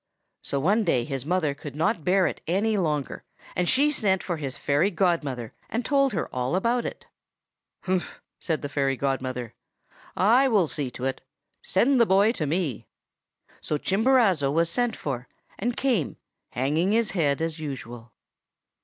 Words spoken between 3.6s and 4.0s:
she